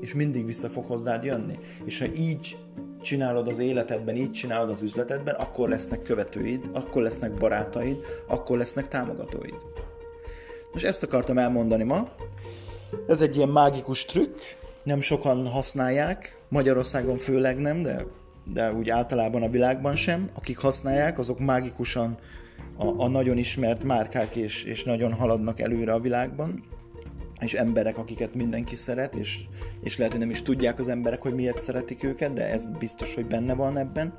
És 0.00 0.14
mindig 0.14 0.46
vissza 0.46 0.68
fog 0.68 0.84
hozzád 0.84 1.24
jönni. 1.24 1.58
És 1.84 1.98
ha 1.98 2.06
így 2.14 2.56
csinálod 3.00 3.48
az 3.48 3.58
életedben, 3.58 4.16
így 4.16 4.30
csinálod 4.30 4.70
az 4.70 4.82
üzletedben, 4.82 5.34
akkor 5.34 5.68
lesznek 5.68 6.02
követőid, 6.02 6.70
akkor 6.72 7.02
lesznek 7.02 7.34
barátaid, 7.34 7.96
akkor 8.28 8.58
lesznek 8.58 8.88
támogatóid. 8.88 9.56
Most 10.72 10.84
ezt 10.84 11.02
akartam 11.02 11.38
elmondani 11.38 11.84
ma. 11.84 12.08
Ez 13.08 13.20
egy 13.20 13.36
ilyen 13.36 13.48
mágikus 13.48 14.04
trükk, 14.04 14.38
nem 14.84 15.00
sokan 15.00 15.46
használják, 15.46 16.38
Magyarországon 16.48 17.16
főleg 17.16 17.58
nem, 17.58 17.82
de, 17.82 18.06
de 18.52 18.72
úgy 18.72 18.90
általában 18.90 19.42
a 19.42 19.48
világban 19.48 19.96
sem. 19.96 20.30
Akik 20.34 20.58
használják, 20.58 21.18
azok 21.18 21.38
mágikusan 21.38 22.18
a, 22.76 22.86
a 22.96 23.08
nagyon 23.08 23.38
ismert 23.38 23.84
márkák 23.84 24.36
és, 24.36 24.64
és 24.64 24.84
nagyon 24.84 25.12
haladnak 25.12 25.60
előre 25.60 25.92
a 25.92 26.00
világban 26.00 26.64
és 27.40 27.54
emberek, 27.54 27.98
akiket 27.98 28.34
mindenki 28.34 28.76
szeret, 28.76 29.14
és, 29.14 29.40
és 29.82 29.96
lehet, 29.96 30.12
hogy 30.12 30.20
nem 30.20 30.30
is 30.30 30.42
tudják 30.42 30.78
az 30.78 30.88
emberek, 30.88 31.22
hogy 31.22 31.34
miért 31.34 31.58
szeretik 31.58 32.02
őket, 32.02 32.32
de 32.32 32.50
ez 32.50 32.66
biztos, 32.78 33.14
hogy 33.14 33.26
benne 33.26 33.54
van 33.54 33.78
ebben. 33.78 34.12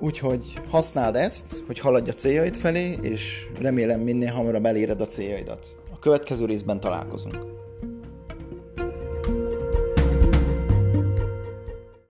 Úgyhogy 0.00 0.60
használd 0.70 1.16
ezt, 1.16 1.62
hogy 1.66 1.78
haladj 1.78 2.10
a 2.10 2.12
céljaid 2.12 2.56
felé, 2.56 2.98
és 3.02 3.46
remélem 3.60 4.00
minél 4.00 4.32
hamarabb 4.32 4.64
eléred 4.64 5.00
a 5.00 5.06
céljaidat. 5.06 5.82
A 5.92 5.98
következő 5.98 6.44
részben 6.44 6.80
találkozunk. 6.80 7.57